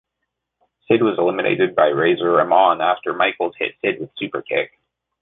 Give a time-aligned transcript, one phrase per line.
[0.87, 4.69] Sid was eliminated by Razor Ramon after Michaels hit Sid with superkick.